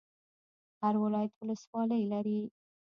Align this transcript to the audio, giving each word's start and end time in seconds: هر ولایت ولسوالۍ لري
هر 0.81 0.95
ولایت 1.03 1.33
ولسوالۍ 1.39 2.01
لري 2.11 2.39